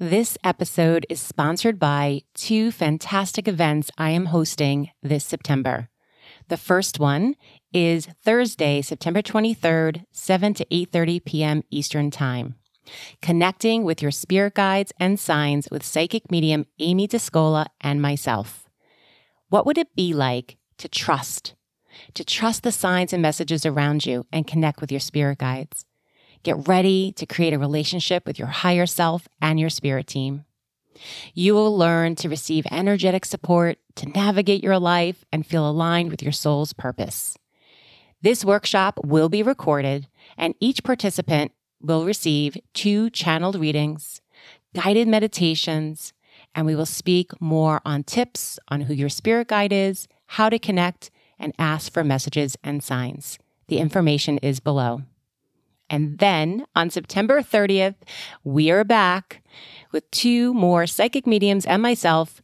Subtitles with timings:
[0.00, 5.88] This episode is sponsored by two fantastic events I am hosting this September.
[6.48, 7.36] The first one
[7.72, 11.62] is Thursday, September 23rd, 7 to 8:30 p.m.
[11.70, 12.56] Eastern Time.
[13.22, 18.68] Connecting with your spirit guides and signs with psychic medium Amy Dascola and myself.
[19.48, 21.54] What would it be like to trust?
[22.14, 25.86] To trust the signs and messages around you and connect with your spirit guides.
[26.44, 30.44] Get ready to create a relationship with your higher self and your spirit team.
[31.32, 36.22] You will learn to receive energetic support to navigate your life and feel aligned with
[36.22, 37.36] your soul's purpose.
[38.20, 44.20] This workshop will be recorded, and each participant will receive two channeled readings,
[44.74, 46.12] guided meditations,
[46.54, 50.58] and we will speak more on tips on who your spirit guide is, how to
[50.58, 53.38] connect, and ask for messages and signs.
[53.68, 55.02] The information is below.
[55.94, 57.94] And then on September 30th,
[58.42, 59.44] we are back
[59.92, 62.42] with two more psychic mediums and myself,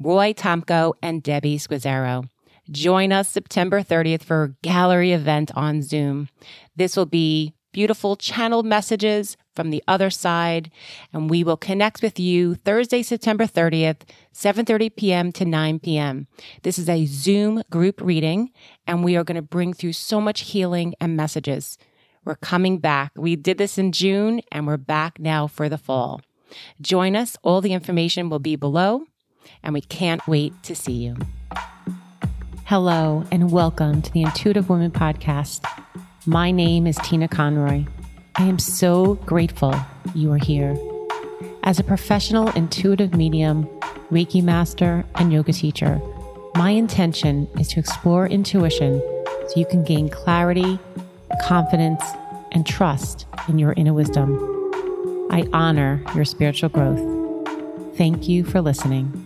[0.00, 2.28] Roy Tomko and Debbie Squizzero.
[2.70, 6.28] Join us September 30th for a gallery event on Zoom.
[6.76, 10.70] This will be beautiful channeled messages from the other side
[11.12, 15.32] and we will connect with you Thursday September 30th 7:30 p.m.
[15.32, 16.28] to 9 p.m.
[16.62, 18.52] This is a Zoom group reading
[18.86, 21.76] and we are going to bring through so much healing and messages.
[22.28, 23.12] We're coming back.
[23.16, 26.20] We did this in June and we're back now for the fall.
[26.78, 27.38] Join us.
[27.42, 29.06] All the information will be below
[29.62, 31.16] and we can't wait to see you.
[32.66, 35.64] Hello and welcome to the Intuitive Woman Podcast.
[36.26, 37.86] My name is Tina Conroy.
[38.36, 39.74] I am so grateful
[40.14, 40.76] you are here.
[41.62, 43.64] As a professional intuitive medium,
[44.10, 45.98] Reiki master, and yoga teacher,
[46.56, 50.78] my intention is to explore intuition so you can gain clarity
[51.42, 52.02] confidence,
[52.52, 54.36] and trust in your inner wisdom.
[55.30, 56.98] I honor your spiritual growth.
[57.96, 59.24] Thank you for listening.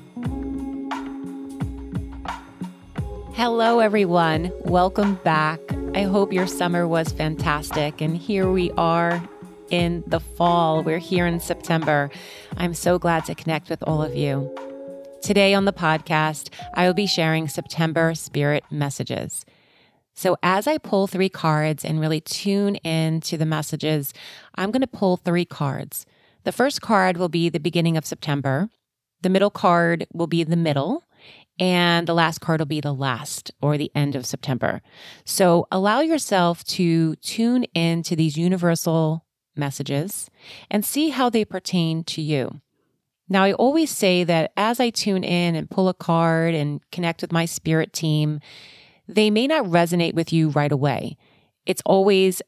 [3.35, 4.53] Hello, everyone.
[4.61, 5.61] Welcome back.
[5.95, 8.01] I hope your summer was fantastic.
[8.01, 9.23] And here we are
[9.71, 10.83] in the fall.
[10.83, 12.11] We're here in September.
[12.57, 14.55] I'm so glad to connect with all of you.
[15.23, 19.45] Today on the podcast, I will be sharing September spirit messages.
[20.15, 24.13] So as I pull three cards and really tune in to the messages,
[24.55, 26.07] I'm going to pull three cards.
[26.45, 28.69] The first card will be the beginning of September.
[29.23, 31.05] The middle card will be the middle.
[31.59, 34.83] And the last card will be the last or the end of September.
[35.25, 39.25] So allow yourself to tune in to these universal
[39.55, 40.31] messages
[40.71, 42.61] and see how they pertain to you.
[43.29, 47.23] Now, I always say that as I tune in and pull a card and connect
[47.23, 48.41] with my spirit team,
[49.09, 51.17] they may not resonate with you right away.
[51.67, 52.43] It's always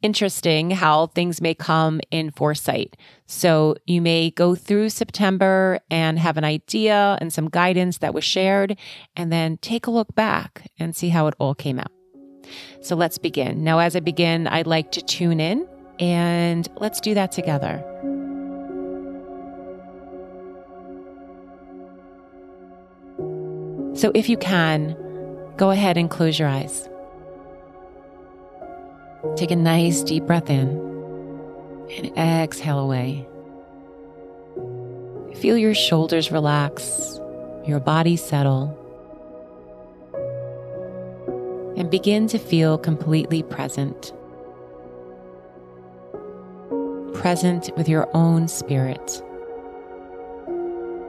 [0.00, 2.96] interesting how things may come in foresight.
[3.26, 8.24] So you may go through September and have an idea and some guidance that was
[8.24, 8.78] shared,
[9.16, 11.90] and then take a look back and see how it all came out.
[12.80, 13.64] So let's begin.
[13.64, 15.66] Now, as I begin, I'd like to tune in
[15.98, 17.84] and let's do that together.
[23.94, 24.96] So if you can,
[25.58, 26.88] Go ahead and close your eyes.
[29.34, 30.68] Take a nice deep breath in
[31.90, 33.26] and exhale away.
[35.34, 37.18] Feel your shoulders relax,
[37.66, 38.72] your body settle,
[41.76, 44.12] and begin to feel completely present.
[47.14, 49.22] Present with your own spirit.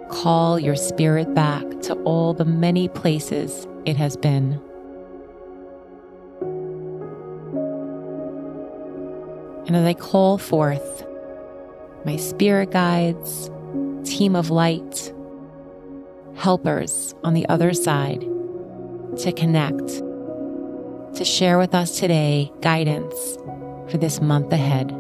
[0.10, 4.62] Call your spirit back to all the many places it has been.
[9.68, 11.06] And as I call forth
[12.06, 13.52] my spirit guides,
[14.04, 15.14] team of light,
[16.36, 18.22] helpers on the other side
[19.18, 19.88] to connect,
[21.16, 23.38] to share with us today guidance
[23.92, 24.92] for this month ahead.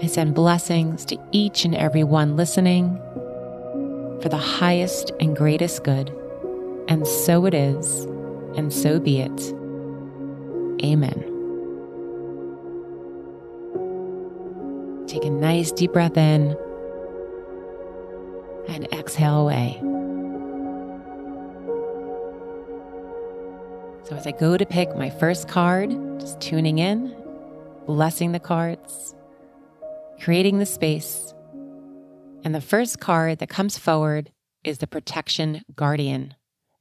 [0.00, 2.96] I send blessings to each and every one listening
[4.22, 6.17] for the highest and greatest good.
[6.88, 8.04] And so it is,
[8.56, 9.54] and so be it.
[10.82, 11.24] Amen.
[15.06, 16.56] Take a nice deep breath in
[18.68, 19.78] and exhale away.
[24.04, 27.14] So, as I go to pick my first card, just tuning in,
[27.86, 29.14] blessing the cards,
[30.22, 31.34] creating the space.
[32.44, 34.32] And the first card that comes forward
[34.64, 36.34] is the Protection Guardian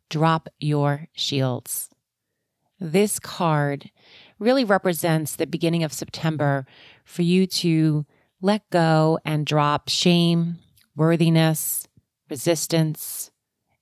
[0.09, 1.89] drop your shields.
[2.79, 3.91] This card
[4.39, 6.65] really represents the beginning of September
[7.03, 8.05] for you to
[8.41, 10.59] let go and drop shame,
[10.95, 11.87] worthiness,
[12.29, 13.31] resistance,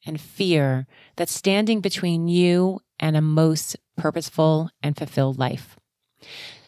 [0.06, 5.76] and fear that's standing between you and a most purposeful and fulfilled life.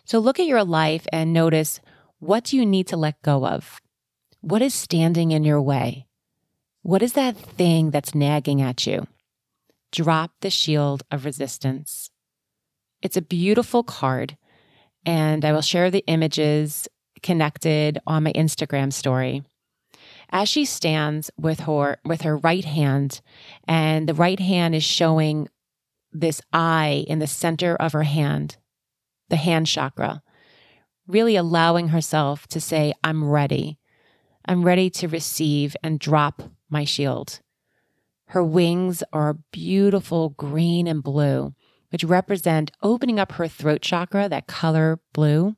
[0.04, 1.80] So look at your life and notice
[2.20, 3.80] what do you need to let go of?
[4.42, 6.08] What is standing in your way?
[6.82, 9.08] What is that thing that's nagging at you?
[9.92, 12.10] Drop the shield of resistance.
[13.02, 14.38] It's a beautiful card,
[15.06, 16.88] and I will share the images
[17.22, 19.44] connected on my Instagram story.
[20.30, 23.22] As she stands with her with her right hand,
[23.68, 25.48] and the right hand is showing
[26.12, 28.58] this eye in the center of her hand,
[29.30, 30.22] the hand chakra,
[31.08, 33.80] really allowing herself to say, I'm ready.
[34.46, 37.40] I'm ready to receive and drop my shield.
[38.28, 41.54] Her wings are beautiful green and blue,
[41.90, 45.56] which represent opening up her throat chakra, that color blue,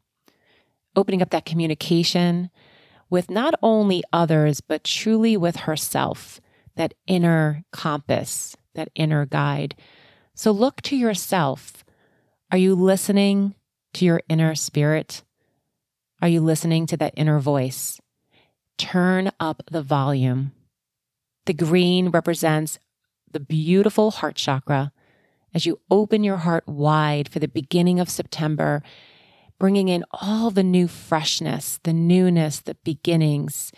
[0.95, 2.49] opening up that communication
[3.09, 6.39] with not only others, but truly with herself,
[6.75, 9.75] that inner compass, that inner guide.
[10.35, 11.83] So look to yourself.
[12.51, 13.55] Are you listening
[13.95, 15.23] to your inner spirit?
[16.21, 17.99] Are you listening to that inner voice?
[18.77, 20.51] Turn up the volume.
[21.49, 22.77] The green represents
[23.31, 24.91] the beautiful heart chakra
[25.51, 28.83] as you open your heart wide for the beginning of September
[29.57, 33.71] bringing in all the new freshness, the newness, the beginnings.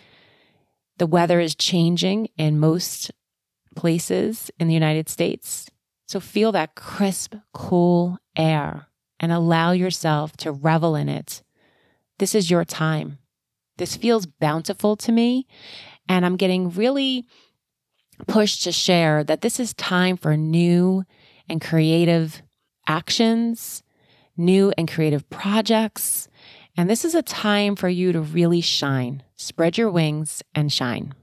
[0.98, 3.10] The weather is changing in most
[3.74, 5.70] places in the United States.
[6.06, 11.42] So feel that crisp, cool air and allow yourself to revel in it.
[12.18, 13.16] This is your time.
[13.78, 15.46] This feels bountiful to me.
[16.06, 17.24] And I'm getting really
[18.26, 21.04] pushed to share that this is time for new
[21.48, 22.42] and creative
[22.86, 23.82] actions
[24.36, 26.28] new and creative projects.
[26.76, 29.22] And this is a time for you to really shine.
[29.36, 31.14] Spread your wings and shine.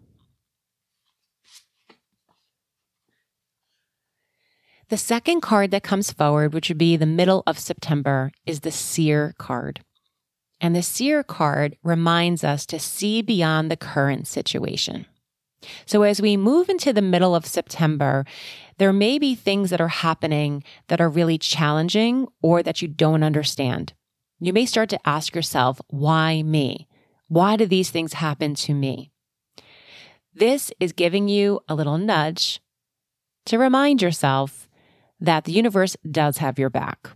[4.89, 8.71] The second card that comes forward, which would be the middle of September, is the
[8.71, 9.81] Seer card.
[10.59, 15.05] And the Seer card reminds us to see beyond the current situation.
[15.85, 18.25] So as we move into the middle of September,
[18.77, 23.23] there may be things that are happening that are really challenging or that you don't
[23.23, 23.93] understand.
[24.39, 26.87] You may start to ask yourself, why me?
[27.27, 29.11] Why do these things happen to me?
[30.33, 32.61] This is giving you a little nudge
[33.45, 34.69] to remind yourself
[35.19, 37.09] that the universe does have your back,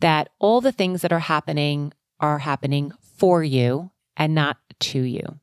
[0.00, 5.39] that all the things that are happening are happening for you and not to you.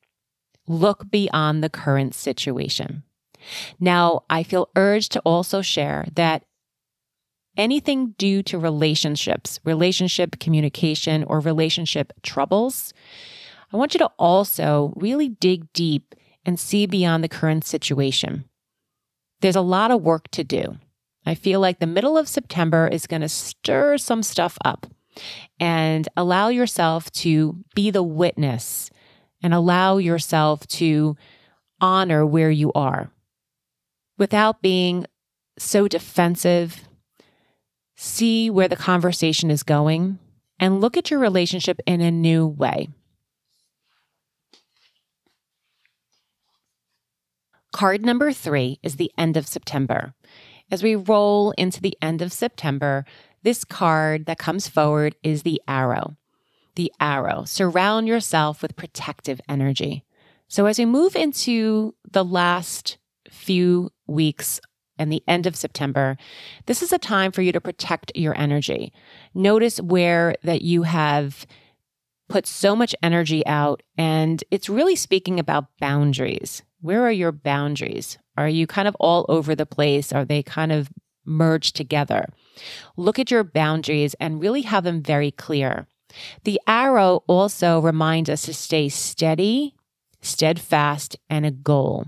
[0.67, 3.03] Look beyond the current situation.
[3.79, 6.43] Now, I feel urged to also share that
[7.55, 12.93] anything due to relationships, relationship communication, or relationship troubles,
[13.71, 16.15] I want you to also really dig deep
[16.45, 18.45] and see beyond the current situation.
[19.41, 20.77] There's a lot of work to do.
[21.25, 24.87] I feel like the middle of September is going to stir some stuff up
[25.59, 28.89] and allow yourself to be the witness
[29.41, 31.15] and allow yourself to
[31.79, 33.11] honor where you are
[34.17, 35.05] without being
[35.57, 36.87] so defensive.
[37.95, 40.19] See where the conversation is going
[40.59, 42.89] and look at your relationship in a new way.
[47.73, 50.13] Card number three is the end of September.
[50.71, 53.05] As we roll into the end of September,
[53.43, 56.17] this card that comes forward is the arrow.
[56.77, 57.43] The arrow.
[57.45, 60.05] Surround yourself with protective energy.
[60.47, 62.99] So as we move into the last
[63.31, 64.61] few weeks
[64.99, 66.17] and the end of September,
[66.67, 68.93] this is a time for you to protect your energy.
[69.33, 71.47] Notice where that you have
[72.29, 76.61] put so much energy out and it's really speaking about boundaries.
[76.81, 78.19] Where are your boundaries?
[78.37, 80.13] Are you kind of all over the place?
[80.13, 80.91] Are they kind of
[81.25, 82.27] merged together?
[82.97, 85.87] Look at your boundaries and really have them very clear.
[86.43, 89.75] The arrow also reminds us to stay steady,
[90.21, 92.07] steadfast, and a goal.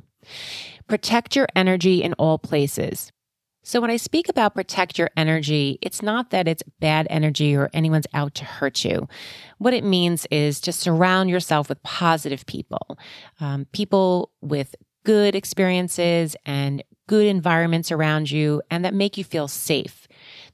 [0.87, 3.11] Protect your energy in all places.
[3.61, 7.69] So, when I speak about protect your energy, it's not that it's bad energy or
[7.73, 9.07] anyone's out to hurt you.
[9.59, 12.97] What it means is to surround yourself with positive people,
[13.39, 19.47] um, people with good experiences and good environments around you, and that make you feel
[19.47, 20.07] safe.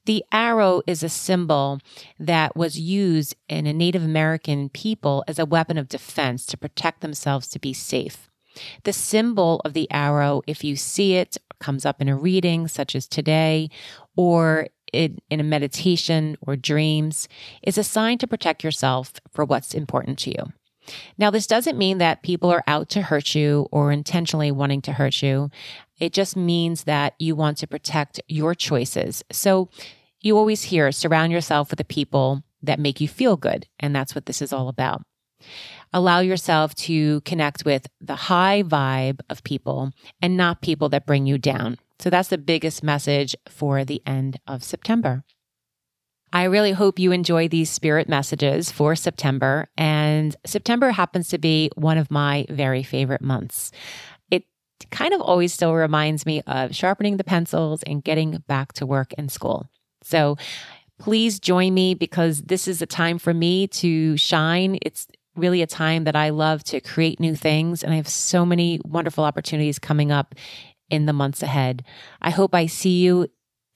[0.06, 1.80] The arrow is a symbol
[2.20, 7.02] that was used in a Native American people as a weapon of defense to protect
[7.02, 8.30] themselves to be safe.
[8.84, 12.96] The symbol of the arrow, if you see it, comes up in a reading such
[12.96, 13.70] as today,
[14.16, 17.28] or in, in, a meditation or dreams,
[17.64, 20.54] is a sign to protect yourself for what's important to you.
[21.18, 24.94] Now, this doesn't mean that people are out to hurt you or intentionally wanting to
[24.94, 25.50] hurt you.
[26.00, 29.24] It just means that you want to protect your choices.
[29.32, 29.70] So
[30.22, 33.68] you always hear surround yourself with the people that make you feel good.
[33.80, 35.04] And that's what this is all about.
[35.94, 41.26] Allow yourself to connect with the high vibe of people and not people that bring
[41.26, 41.78] you down.
[42.00, 45.24] So that's the biggest message for the end of September.
[46.34, 49.70] I really hope you enjoy these spirit messages for September.
[49.78, 53.72] And September happens to be one of my very favorite months.
[54.92, 59.14] Kind of always still reminds me of sharpening the pencils and getting back to work
[59.14, 59.70] in school.
[60.04, 60.38] So
[61.00, 64.78] please join me because this is a time for me to shine.
[64.82, 67.84] It's really a time that I love to create new things.
[67.84, 70.36] And I have so many wonderful opportunities coming up
[70.90, 71.84] in the months ahead.
[72.22, 73.28] I hope I see you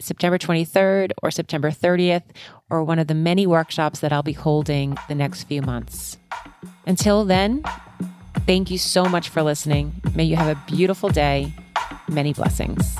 [0.01, 2.23] September 23rd or September 30th
[2.69, 6.17] or one of the many workshops that I'll be holding the next few months.
[6.85, 7.63] Until then,
[8.49, 9.93] thank you so much for listening.
[10.15, 11.53] May you have a beautiful day.
[12.07, 12.97] Many blessings.